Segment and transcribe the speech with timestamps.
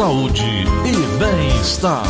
[0.00, 0.42] saúde
[0.86, 2.06] e bem-estar.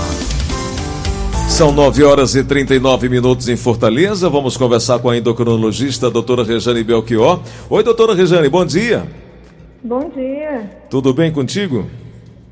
[1.48, 4.30] São 9 horas e 39 minutos em Fortaleza.
[4.30, 7.40] Vamos conversar com a endocrinologista, a doutora Rejane Belchior.
[7.68, 9.08] Oi, doutora Rejane, bom dia.
[9.82, 10.70] Bom dia.
[10.88, 11.84] Tudo bem contigo?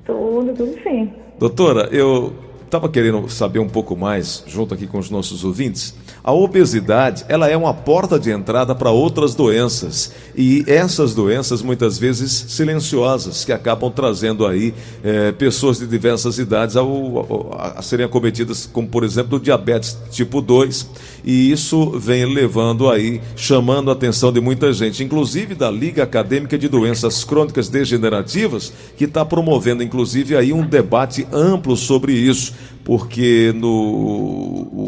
[0.04, 1.08] Tudo, tudo sim.
[1.38, 2.32] Doutora, eu
[2.68, 5.94] estava querendo saber um pouco mais, junto aqui com os nossos ouvintes.
[6.22, 10.12] A obesidade, ela é uma porta de entrada para outras doenças.
[10.36, 16.76] E essas doenças, muitas vezes, silenciosas, que acabam trazendo aí é, pessoas de diversas idades
[16.76, 20.86] ao, ao, a serem acometidas, como por exemplo, o diabetes tipo 2.
[21.24, 26.58] E isso vem levando aí, chamando a atenção de muita gente, inclusive da Liga Acadêmica
[26.58, 33.52] de Doenças Crônicas Degenerativas, que está promovendo, inclusive, aí um debate amplo sobre isso porque
[33.54, 33.68] no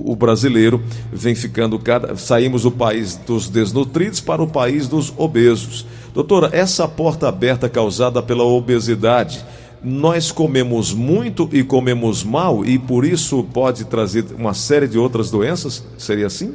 [0.06, 5.86] o, brasileiro vem ficando cada saímos do país dos desnutridos para o país dos obesos.
[6.14, 9.44] Doutora, essa porta aberta causada pela obesidade,
[9.82, 15.30] nós comemos muito e comemos mal e por isso pode trazer uma série de outras
[15.30, 15.86] doenças?
[15.98, 16.54] Seria assim?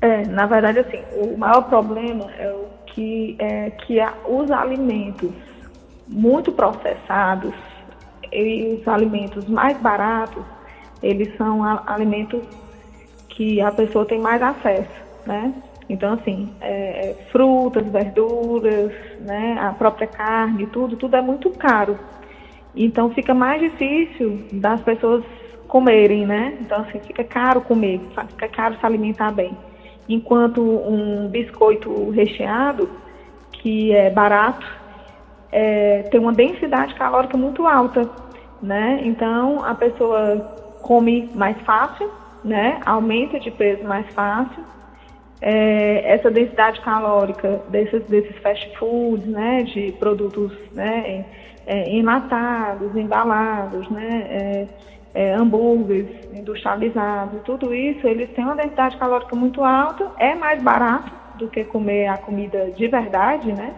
[0.00, 5.30] É, na verdade, assim, o maior problema é o que, é, que os alimentos
[6.08, 7.54] muito processados
[8.32, 10.42] e os alimentos mais baratos,
[11.02, 12.42] eles são alimentos
[13.28, 14.90] que a pessoa tem mais acesso,
[15.26, 15.52] né?
[15.88, 21.98] Então, assim, é, é, frutas, verduras, né, a própria carne, tudo, tudo é muito caro.
[22.74, 25.24] Então, fica mais difícil das pessoas
[25.68, 26.56] comerem, né?
[26.60, 29.56] Então, assim, fica caro comer, fica caro se alimentar bem.
[30.08, 32.88] Enquanto um biscoito recheado,
[33.50, 34.66] que é barato,
[35.52, 38.08] é, tem uma densidade calórica muito alta,
[38.62, 39.00] né?
[39.04, 40.38] Então a pessoa
[40.82, 42.10] come mais fácil,
[42.42, 42.80] né?
[42.86, 44.64] Aumenta de peso mais fácil.
[45.40, 49.62] É, essa densidade calórica desses, desses fast foods, né?
[49.62, 51.26] De produtos, né?
[51.66, 54.26] É, enlatados, embalados, né?
[54.30, 54.66] É,
[55.14, 61.12] é, hambúrgueres industrializados, tudo isso, eles têm uma densidade calórica muito alta, é mais barato
[61.36, 63.74] do que comer a comida de verdade, né?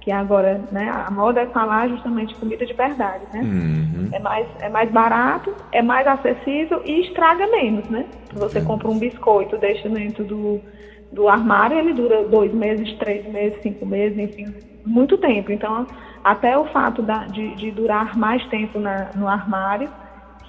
[0.00, 3.42] Que agora, né, a moda é falar justamente comida de verdade, né?
[3.42, 4.08] Uhum.
[4.12, 8.06] É, mais, é mais barato, é mais acessível e estraga menos, né?
[8.32, 8.64] Você uhum.
[8.64, 10.60] compra um biscoito, deixa dentro do,
[11.12, 14.46] do armário, ele dura dois meses, três meses, cinco meses, enfim,
[14.84, 15.52] muito tempo.
[15.52, 15.86] Então,
[16.24, 19.90] até o fato da, de, de durar mais tempo na, no armário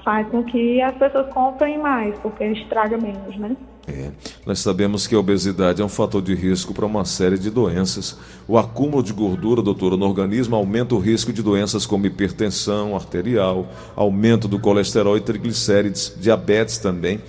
[0.04, 3.56] faz com que as pessoas comprem mais, porque estraga menos, né?
[3.88, 4.12] É.
[4.46, 8.18] Nós sabemos que a obesidade é um fator de risco para uma série de doenças.
[8.48, 13.68] O acúmulo de gordura, doutora, no organismo aumenta o risco de doenças como hipertensão arterial,
[13.96, 17.20] aumento do colesterol e triglicérides, diabetes também.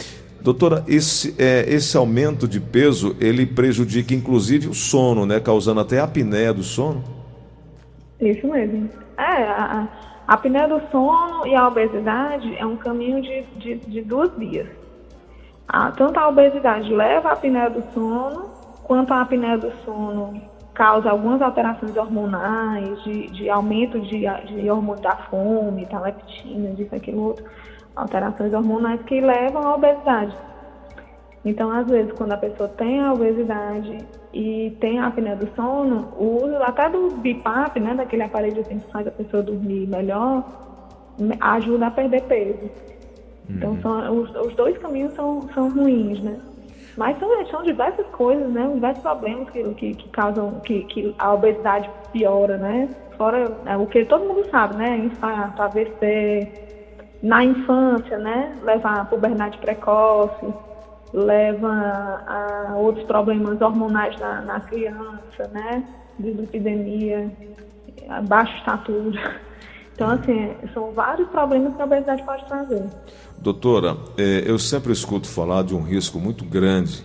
[0.42, 5.40] Doutora, esse, é, esse aumento de peso, ele prejudica inclusive o sono, né?
[5.40, 7.02] Causando até a apneia do sono?
[8.20, 8.90] Isso mesmo.
[9.16, 9.88] É, a,
[10.26, 14.82] a apneia do sono e a obesidade é um caminho de, de, de duas vias
[15.72, 18.50] a, tanto a obesidade leva à apneia do sono,
[18.82, 20.38] quanto a apneia do sono
[20.74, 26.94] causa algumas alterações hormonais, de, de aumento de, de hormônio da fome, da leptina, disso,
[26.94, 27.44] aquilo outro,
[27.96, 30.36] alterações hormonais que levam à obesidade.
[31.44, 33.98] Então, às vezes, quando a pessoa tem a obesidade
[34.32, 38.78] e tem a apneia do sono, o uso até do BIPAP, né, daquele aparelho que
[38.92, 40.44] faz a pessoa dormir melhor,
[41.40, 42.70] ajuda a perder peso.
[43.50, 46.38] Então, são, os, os, dois caminhos são, são ruins, né?
[46.96, 48.70] Mas são, são diversas coisas, né?
[48.72, 52.88] Diversos problemas que, que, que causam, que, que a obesidade piora, né?
[53.16, 54.96] Fora é, o que todo mundo sabe, né?
[54.96, 56.48] Infarto, AVC,
[57.22, 58.56] na infância, né?
[58.62, 60.46] Leva a puberdade precoce,
[61.12, 61.68] leva
[62.26, 65.84] a outros problemas hormonais na, na criança, né?
[66.18, 67.30] Dislipidemia,
[68.26, 69.40] baixa estatura.
[69.94, 72.82] Então, assim, são vários problemas que a obesidade pode trazer.
[73.38, 77.04] Doutora, é, eu sempre escuto falar de um risco muito grande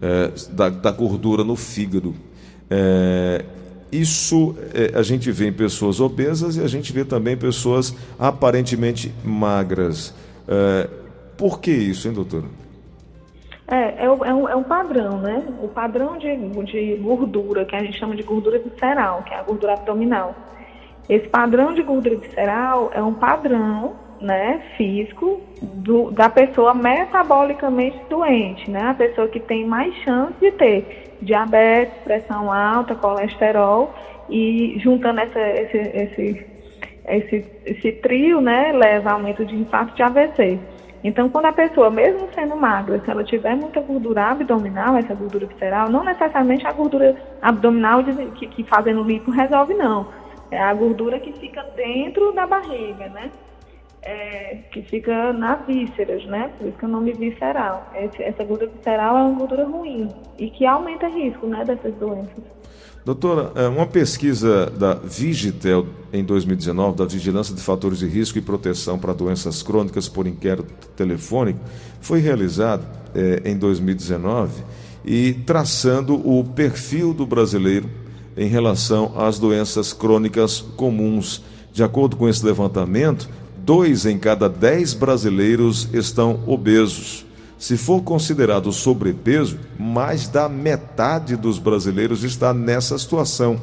[0.00, 2.14] é, da, da, gordura no fígado.
[2.70, 3.44] É,
[3.90, 4.54] isso
[4.94, 10.14] a gente vê em pessoas obesas e a gente vê também pessoas aparentemente magras.
[11.38, 12.44] Por que isso, hein, doutora?
[13.70, 15.44] É, é, um, é um padrão, né?
[15.62, 16.34] O padrão de,
[16.64, 20.34] de gordura, que a gente chama de gordura visceral, que é a gordura abdominal.
[21.06, 28.70] Esse padrão de gordura visceral é um padrão né, físico do, da pessoa metabolicamente doente,
[28.70, 28.82] né?
[28.88, 33.94] A pessoa que tem mais chance de ter diabetes, pressão alta, colesterol
[34.30, 36.46] e juntando essa, esse, esse,
[37.06, 40.58] esse, esse trio, né, leva a aumento de infarto de AVC.
[41.02, 45.46] Então, quando a pessoa, mesmo sendo magra, se ela tiver muita gordura abdominal, essa gordura
[45.46, 48.02] visceral, não necessariamente a gordura abdominal
[48.34, 50.08] que, que fazendo lipo resolve, não
[50.50, 53.30] É a gordura que fica dentro da barriga, né?
[54.02, 56.50] É, que fica nas vísceras, né?
[56.58, 57.90] Por isso que é o nome visceral.
[57.94, 60.08] Esse, essa gordura visceral é uma gordura ruim
[60.38, 62.44] e que aumenta risco, né, dessas doenças.
[63.08, 68.42] Doutora, é, uma pesquisa da Vigitel em 2019, da Vigilância de Fatores de Risco e
[68.42, 71.58] Proteção para Doenças Crônicas por Inquérito Telefônico,
[72.02, 72.84] foi realizada
[73.14, 74.62] é, em 2019
[75.06, 77.88] e traçando o perfil do brasileiro
[78.36, 81.42] em relação às doenças crônicas comuns.
[81.72, 83.26] De acordo com esse levantamento,
[83.56, 87.24] dois em cada dez brasileiros estão obesos.
[87.58, 93.60] Se for considerado sobrepeso, mais da metade dos brasileiros está nessa situação.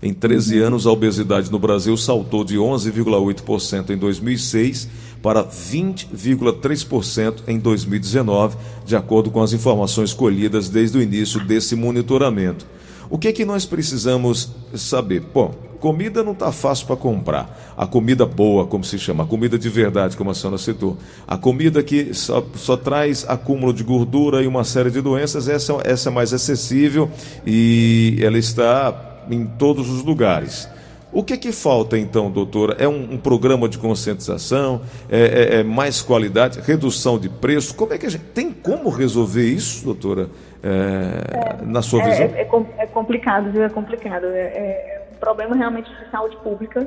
[0.00, 4.88] Em 13 anos, a obesidade no Brasil saltou de 11,8% em 2006
[5.20, 12.64] para 20,3% em 2019, de acordo com as informações colhidas desde o início desse monitoramento.
[13.08, 15.20] O que é que nós precisamos saber?
[15.20, 17.74] Bom, comida não está fácil para comprar.
[17.76, 20.96] A comida boa, como se chama, a comida de verdade, como a senhora citou.
[21.26, 25.74] A comida que só, só traz acúmulo de gordura e uma série de doenças, essa,
[25.84, 27.08] essa é mais acessível
[27.46, 30.68] e ela está em todos os lugares.
[31.16, 32.76] O que, que falta então, doutora?
[32.78, 34.82] É um, um programa de conscientização?
[35.10, 35.20] É,
[35.56, 36.60] é, é, mais qualidade?
[36.60, 37.74] Redução de preço?
[37.74, 38.24] Como é que a gente.
[38.34, 40.28] Tem como resolver isso, doutora?
[40.62, 42.26] É, na sua é, visão?
[42.36, 42.42] É,
[42.82, 43.62] é, complicado, viu?
[43.64, 44.26] É complicado.
[44.26, 46.86] É, um problema realmente de saúde pública,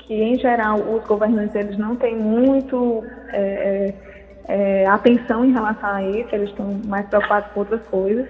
[0.00, 3.02] que em geral os governantes eles não têm muito
[4.86, 8.28] atenção em relação a isso, eles estão mais preocupados com outras coisas.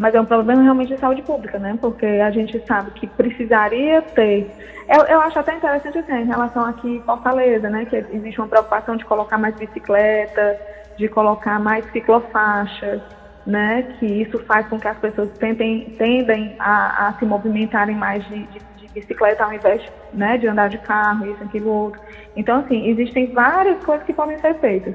[0.00, 1.76] Mas é um problema realmente de saúde pública, né?
[1.78, 4.50] Porque a gente sabe que precisaria ter.
[4.88, 7.84] Eu, eu acho até interessante assim, em relação aqui em Fortaleza, né?
[7.84, 10.58] Que existe uma preocupação de colocar mais bicicleta,
[10.96, 13.02] de colocar mais ciclofaixas,
[13.46, 13.94] né?
[13.98, 18.44] Que isso faz com que as pessoas tentem, tendem a, a se movimentarem mais de,
[18.44, 19.82] de, de, bicicleta ao invés
[20.14, 22.00] né, de andar de carro, isso, aquilo, outro.
[22.34, 24.94] Então, assim, existem várias coisas que podem ser feitas.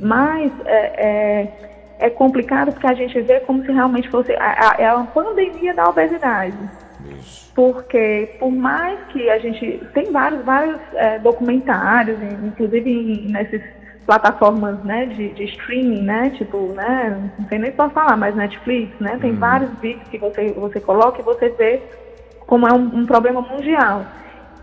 [0.00, 1.68] Mas é, é,
[1.98, 5.74] é complicado porque a gente vê como se realmente fosse a, a, é uma pandemia
[5.74, 6.56] da obesidade.
[7.18, 7.52] Isso.
[7.54, 13.62] Porque por mais que a gente tem vários, vários é, documentários, inclusive nessas
[14.06, 16.30] plataformas né, de, de, streaming, né?
[16.30, 17.30] Tipo, né?
[17.38, 19.18] Não sei nem se posso falar, mas Netflix, né?
[19.20, 19.38] Tem uhum.
[19.38, 21.82] vários vídeos que você, você coloca e você vê
[22.46, 24.06] como é um, um problema mundial.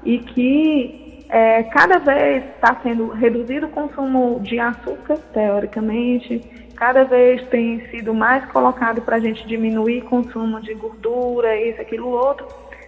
[0.04, 6.42] E que é, cada vez está sendo reduzido o consumo de açúcar, teoricamente,
[6.76, 12.10] cada vez tem sido mais colocado para a gente diminuir consumo de gordura, isso, aquilo,
[12.10, 12.46] outro,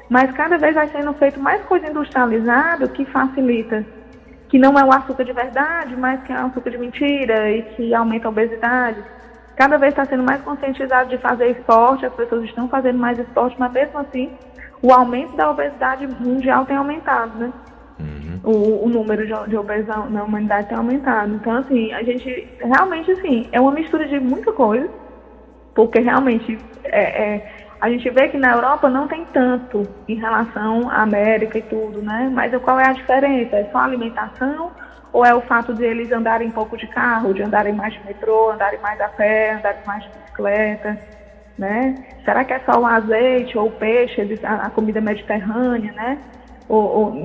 [0.09, 3.85] mas cada vez vai sendo feito mais coisa industrializada que facilita,
[4.49, 7.61] que não é o açúcar de verdade, mas que é o açúcar de mentira e
[7.61, 9.03] que aumenta a obesidade.
[9.55, 13.55] Cada vez está sendo mais conscientizado de fazer esporte, as pessoas estão fazendo mais esporte,
[13.57, 14.31] mas mesmo assim
[14.81, 17.51] o aumento da obesidade mundial tem aumentado, né?
[18.43, 21.33] O, o número de, de obesos na humanidade tem aumentado.
[21.35, 24.89] Então, assim, a gente realmente, assim, é uma mistura de muita coisa,
[25.73, 30.89] porque realmente é, é, a gente vê que na Europa não tem tanto em relação
[30.89, 32.29] à América e tudo, né?
[32.33, 33.55] Mas qual é a diferença?
[33.55, 34.71] É só alimentação
[35.13, 38.51] ou é o fato de eles andarem pouco de carro, de andarem mais de metrô,
[38.51, 40.97] andarem mais a pé, andarem mais de bicicleta,
[41.57, 41.95] né?
[42.23, 46.17] Será que é só o azeite ou o peixe, a comida mediterrânea, né?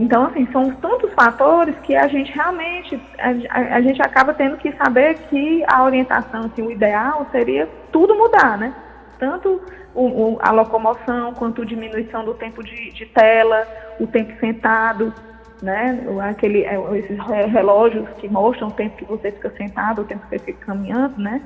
[0.01, 4.71] Então, assim, são tantos fatores que a gente realmente, a, a, gente acaba tendo que
[4.77, 8.73] saber que a orientação, assim, o ideal seria tudo mudar, né?
[9.19, 9.61] Tanto
[9.95, 13.67] o, o, a locomoção, quanto a diminuição do tempo de, de, tela,
[13.99, 15.13] o tempo sentado,
[15.61, 16.07] né?
[16.21, 17.19] Aquele, é, esses
[17.53, 21.21] relógios que mostram o tempo que você fica sentado, o tempo que você fica caminhando,
[21.21, 21.43] né?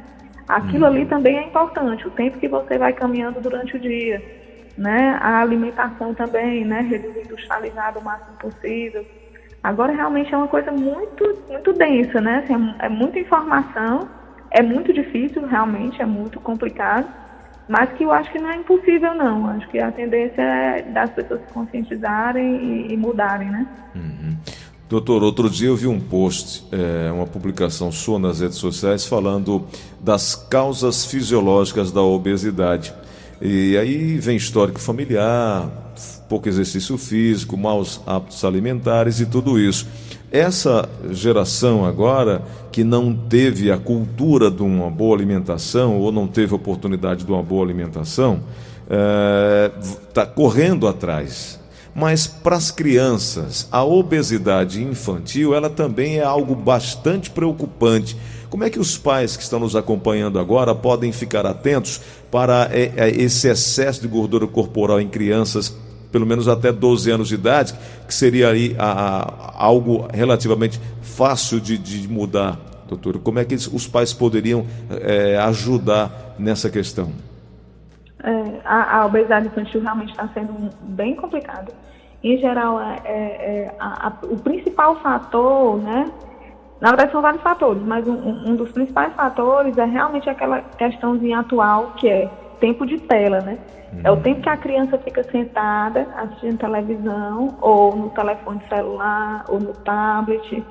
[0.47, 1.09] Aquilo ali uhum.
[1.09, 4.23] também é importante, o tempo que você vai caminhando durante o dia
[4.77, 5.19] né?
[5.21, 6.81] A alimentação também, né?
[6.81, 9.05] Reduzir industrializada o máximo possível.
[9.63, 12.39] Agora realmente é uma coisa muito, muito densa, né?
[12.45, 14.09] Assim, é, é muita informação,
[14.51, 17.09] é muito difícil, realmente, é muito complicado,
[17.69, 19.49] mas que eu acho que não é impossível não.
[19.49, 23.67] Acho que a tendência é das pessoas se conscientizarem e mudarem, né?
[23.95, 24.37] Uhum.
[24.89, 29.67] Doutor, outro dia eu vi um post, é, uma publicação sua nas redes sociais falando
[30.01, 32.95] das causas fisiológicas da obesidade.
[33.41, 35.71] E aí vem histórico familiar,
[36.29, 39.87] pouco exercício físico, maus hábitos alimentares e tudo isso.
[40.31, 46.53] Essa geração agora que não teve a cultura de uma boa alimentação ou não teve
[46.53, 48.41] a oportunidade de uma boa alimentação,
[50.09, 51.61] está é, correndo atrás.
[51.95, 58.17] Mas para as crianças, a obesidade infantil ela também é algo bastante preocupante
[58.57, 62.91] como é que os pais que estão nos acompanhando agora podem ficar atentos para é,
[62.97, 65.79] é, esse excesso de gordura corporal em crianças
[66.11, 67.75] pelo menos até 12 anos de idade,
[68.07, 72.59] que seria aí a, a, algo relativamente fácil de, de mudar,
[72.89, 73.19] doutor?
[73.19, 74.65] Como é que os pais poderiam
[75.03, 77.13] é, ajudar nessa questão?
[78.25, 81.71] É, a, a, obesidade infantil realmente está sendo bem complicada.
[82.25, 86.11] Em geral, é, é, a, o principal fator, né?
[86.81, 91.41] Na verdade, são vários fatores, mas um, um, dos principais fatores é realmente aquela questãozinha
[91.41, 92.29] atual que é
[92.61, 93.59] tempo de tela, né?
[93.93, 94.01] Uhum.
[94.05, 99.59] É o tempo que a criança fica sentada assistindo televisão, ou no telefone celular, ou
[99.59, 100.63] no tablet,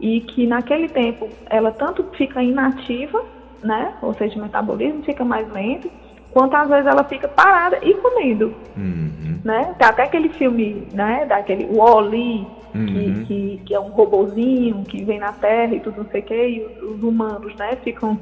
[0.00, 3.22] e que naquele tempo ela tanto fica inativa,
[3.62, 3.94] né?
[4.00, 5.90] Ou seja, o metabolismo fica mais lento,
[6.36, 8.52] quanto às vezes ela fica parada e comendo.
[8.76, 9.40] Uhum.
[9.42, 9.74] Né?
[9.78, 12.84] Tem até aquele filme, né, daquele Wall-E, uhum.
[12.84, 16.24] que, que, que, é um robozinho que vem na Terra e tudo não sei o
[16.24, 18.20] que, e os, os, humanos, né, ficam,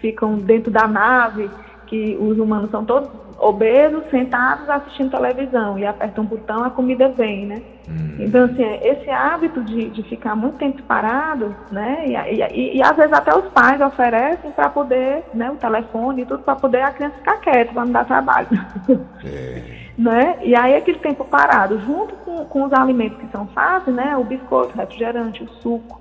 [0.00, 1.50] ficam dentro da nave,
[1.86, 7.08] que os humanos são todos obesos, sentados assistindo televisão e aperta um botão, a comida
[7.08, 7.62] vem, né?
[7.88, 8.16] Hum.
[8.20, 12.04] Então, assim, esse hábito de, de ficar muito tempo parado, né?
[12.06, 15.50] E, e, e às vezes até os pais oferecem para poder, né?
[15.50, 18.48] O telefone e tudo, para poder a criança ficar quieta, para não dar trabalho.
[19.24, 19.62] É.
[19.98, 20.38] né?
[20.42, 24.16] E aí aquele tempo parado, junto com, com os alimentos que são fáceis, né?
[24.16, 26.00] O biscoito, o refrigerante, o suco,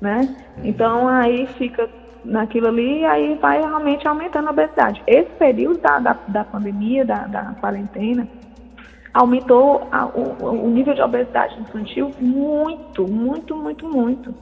[0.00, 0.36] né?
[0.56, 0.60] Hum.
[0.64, 1.88] Então aí fica
[2.24, 5.02] naquilo ali, e aí vai realmente aumentando a obesidade.
[5.06, 8.26] Esse período da, da, da pandemia, da, da quarentena,
[9.12, 14.34] aumentou a, o, o nível de obesidade infantil muito, muito, muito, muito.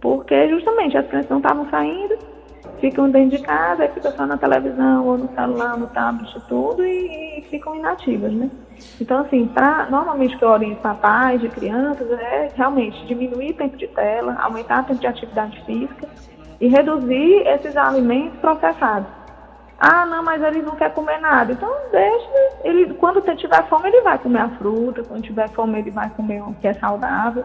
[0.00, 2.18] Porque justamente as crianças não estavam saindo,
[2.78, 7.38] ficam dentro de casa, ficam só na televisão, ou no celular, no tablet, tudo, e,
[7.38, 8.50] e ficam inativas, né?
[9.00, 13.54] Então, assim, pra, normalmente o que eu oriento pais de crianças é realmente diminuir o
[13.54, 16.06] tempo de tela, aumentar o tempo de atividade física
[16.60, 19.08] e reduzir esses alimentos processados.
[19.78, 21.52] Ah, não, mas ele não quer comer nada.
[21.52, 22.28] Então deixa,
[22.62, 26.42] ele, quando tiver fome, ele vai comer a fruta, quando tiver fome, ele vai comer
[26.42, 27.44] o que é saudável.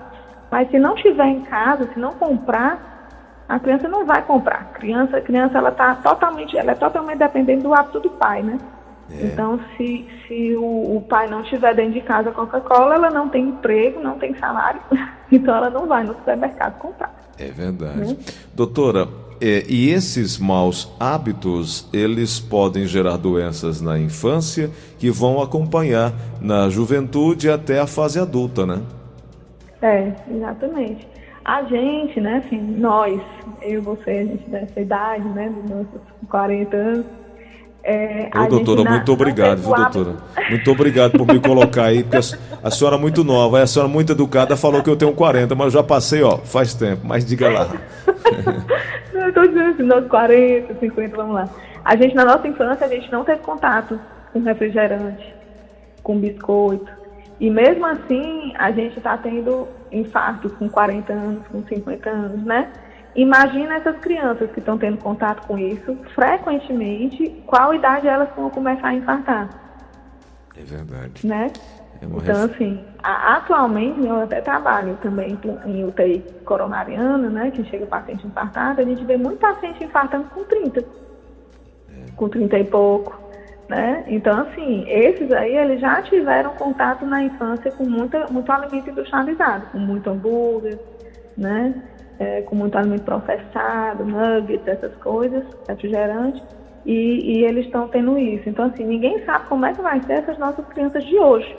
[0.52, 3.00] Mas se não tiver em casa, se não comprar,
[3.48, 4.62] a criança não vai comprar.
[4.62, 8.44] A criança, a criança ela tá totalmente, ela é totalmente dependente do hábito do pai,
[8.44, 8.58] né?
[9.12, 9.26] É.
[9.26, 13.46] Então, se, se o, o, pai não estiver dentro de casa Coca-Cola, ela não tem
[13.46, 14.80] emprego, não tem salário,
[15.32, 17.12] então ela não vai no supermercado comprar.
[17.40, 18.00] É verdade.
[18.00, 18.18] Né?
[18.54, 19.08] Doutora,
[19.42, 26.70] é, e esses maus hábitos, eles podem gerar doenças na infância que vão acompanhar na
[26.70, 28.82] juventude até a fase adulta, né?
[29.82, 31.08] É, exatamente.
[31.46, 33.20] A gente, né, assim, nós,
[33.62, 37.06] eu você, a gente dessa idade, né, dos nossos 40 anos,
[37.84, 40.16] é, Ô, doutora, na, muito obrigado, viu, doutora?
[40.50, 43.90] Muito obrigado por me colocar aí, porque a, a, senhora é muito nova, a senhora
[43.90, 47.02] é muito educada, falou que eu tenho 40, mas eu já passei, ó, faz tempo,
[47.06, 47.68] mas diga lá.
[49.14, 51.50] não, eu tô dizendo assim, nós 40, 50, vamos lá.
[51.84, 54.00] A gente, na nossa infância, a gente não teve contato
[54.34, 55.34] com refrigerante,
[56.04, 56.92] com biscoito.
[57.40, 62.70] E mesmo assim, a gente está tendo infarto com 40 anos, com 50 anos, né?
[63.16, 68.90] Imagina essas crianças que estão tendo contato com isso frequentemente, qual idade elas vão começar
[68.90, 69.50] a infartar?
[70.56, 71.26] É verdade.
[71.26, 71.52] Né?
[72.02, 72.54] É então, ref...
[72.54, 77.52] assim, a, atualmente eu até trabalho também em UTI coronariana, né?
[77.52, 80.80] Que chega paciente infartado, a gente vê muito paciente infartando com 30.
[80.80, 80.86] É.
[82.16, 83.20] Com 30 e pouco.
[83.68, 84.04] Né?
[84.08, 89.68] Então, assim, esses aí, eles já tiveram contato na infância com muita, muito alimento industrializado,
[89.68, 90.80] com muito hambúrguer,
[91.38, 91.76] né?
[92.20, 96.44] É, com muito alimento processado, nuggets, essas coisas, refrigerante,
[96.86, 98.48] e, e eles estão tendo isso.
[98.50, 101.56] Então, assim, ninguém sabe como é que vai ser essas nossas crianças de hoje.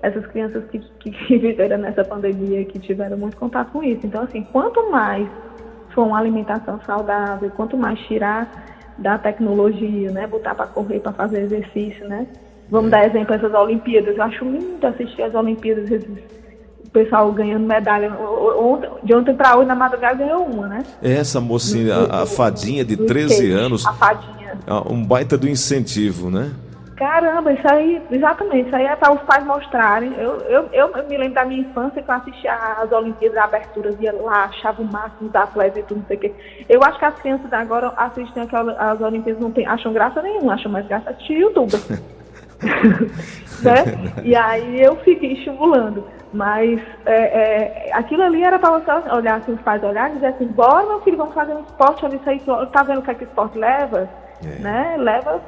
[0.00, 4.06] Essas crianças que, que, que viveram nessa pandemia, que tiveram muito contato com isso.
[4.06, 5.28] Então, assim, quanto mais
[5.92, 11.40] for uma alimentação saudável, quanto mais tirar da tecnologia, né, botar para correr, para fazer
[11.40, 12.26] exercício, né?
[12.70, 14.16] Vamos dar exemplo essas Olimpíadas.
[14.16, 16.08] Eu acho lindo assistir as Olimpíadas, esses
[16.88, 18.10] o pessoal ganhando medalha.
[19.02, 20.82] De ontem para hoje, na madrugada, ganhou uma, né?
[21.02, 23.86] Essa mocinha, a, a fadinha de 13 skate, anos.
[23.86, 24.58] A fadinha.
[24.90, 26.50] Um baita do incentivo, né?
[26.96, 30.12] Caramba, isso aí, exatamente, isso aí é para os pais mostrarem.
[30.14, 34.12] Eu, eu, eu, me lembro da minha infância que eu assistia às Olimpíadas, aberturas, ia
[34.12, 36.34] lá, achava o máximo da atletas e tudo, não sei o quê.
[36.68, 40.72] Eu acho que as crianças agora assistem às Olimpíadas não tem, acham graça nenhuma, acham
[40.72, 41.72] mais graça assistir YouTube.
[43.62, 44.22] né?
[44.24, 46.04] E aí eu fiquei estimulando.
[46.32, 50.26] Mas é, é, aquilo ali era para você olhar, assim, os pais olharem e dizer
[50.26, 53.14] assim, bora meu filho, vamos fazer um esporte, isso aí, tá vendo o que, é
[53.14, 54.08] que o esporte leva?
[54.44, 54.58] É.
[54.60, 54.96] Né?
[54.98, 55.40] Leva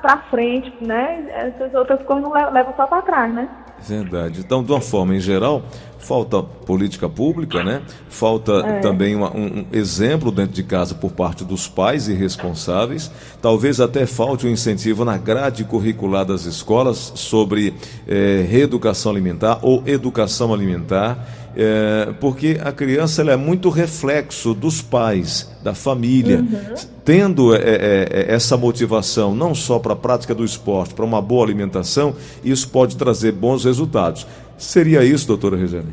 [0.00, 1.26] para frente, né?
[1.28, 3.48] Essas outras coisas não levam, levam só para trás, né?
[3.80, 4.40] Verdade.
[4.40, 5.62] Então, de uma forma em geral,
[6.02, 7.82] falta política pública, né?
[8.08, 8.80] Falta é.
[8.80, 13.10] também uma, um, um, exemplo dentro de casa por parte dos pais e responsáveis.
[13.40, 17.74] Talvez até falte um incentivo na grade curricular das escolas sobre
[18.06, 21.26] é, reeducação alimentar ou educação alimentar.
[21.54, 26.38] É, porque a criança ela é muito reflexo dos pais, da família.
[26.38, 26.74] Uhum.
[27.04, 31.44] Tendo é, é essa motivação, não só para a prática do esporte, para uma boa
[31.44, 34.26] alimentação, isso pode trazer bons resultados.
[34.56, 35.92] Seria isso, doutora Regiane?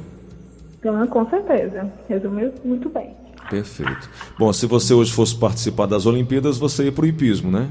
[0.85, 1.91] Ah, com certeza.
[2.07, 3.15] Resumiu muito bem.
[3.49, 4.09] Perfeito.
[4.37, 7.67] Bom, se você hoje fosse participar das Olimpíadas, você ia para o hipismo, né?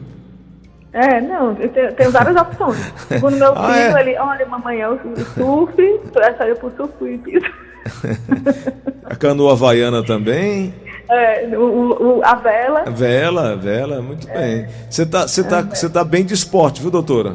[0.93, 2.93] É, não, tenho várias opções.
[3.09, 4.01] Segundo meu filho, ah, é?
[4.01, 4.99] ele, olha, mamãe, eu
[5.35, 7.49] surf, essa eu pro surf e hipismo.
[9.05, 10.75] A canoa havaiana também?
[11.11, 12.85] É, o, o, a vela.
[12.91, 14.35] Vela, vela, muito é.
[14.35, 14.69] bem.
[14.91, 17.35] Você tá, você tá, você tá bem de esporte, viu, doutora?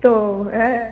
[0.00, 0.90] Tô, é.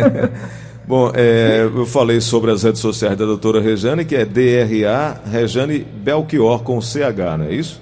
[0.90, 5.78] Bom, é, eu falei sobre as redes sociais da doutora Rejane, que é DRA Rejane
[5.78, 7.80] Belchior com CH, não é isso?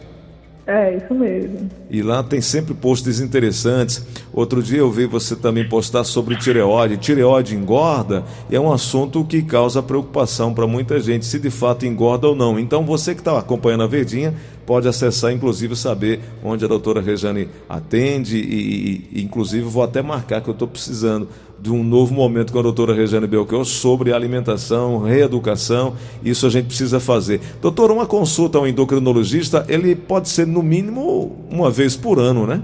[0.66, 1.70] É, isso mesmo.
[1.88, 4.06] E lá tem sempre posts interessantes.
[4.30, 6.98] Outro dia eu vi você também postar sobre tireoide.
[6.98, 11.86] Tireoide engorda e é um assunto que causa preocupação para muita gente, se de fato
[11.86, 12.58] engorda ou não.
[12.58, 14.34] Então você que está acompanhando a Verdinha
[14.66, 20.42] pode acessar, inclusive, saber onde a doutora Rejane atende e, e inclusive, vou até marcar
[20.42, 21.26] que eu estou precisando
[21.60, 26.66] de um novo momento com a doutora Regiane Belchior sobre alimentação, reeducação, isso a gente
[26.66, 27.40] precisa fazer.
[27.60, 32.62] Doutora, uma consulta ao endocrinologista, ele pode ser no mínimo uma vez por ano, né?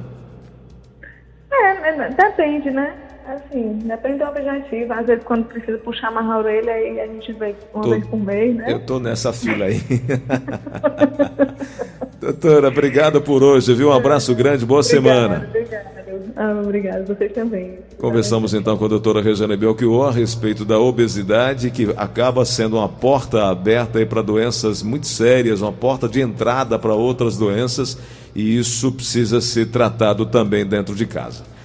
[1.52, 2.94] É, é depende, né?
[3.26, 4.92] Assim, depende do objetivo.
[4.92, 8.06] Às vezes, quando precisa puxar mais a orelha, aí a gente vê uma tô, vez
[8.06, 8.66] por mês, né?
[8.68, 9.80] Eu tô nessa fila aí.
[12.20, 13.88] Doutora, obrigada por hoje, viu?
[13.88, 15.46] Um abraço grande, boa obrigada, semana.
[15.48, 15.93] Obrigada.
[16.36, 17.78] Ah, obrigada, vocês também.
[17.96, 22.88] Conversamos então com a doutora Regiane Belchior a respeito da obesidade, que acaba sendo uma
[22.88, 27.96] porta aberta para doenças muito sérias, uma porta de entrada para outras doenças,
[28.34, 31.44] e isso precisa ser tratado também dentro de casa.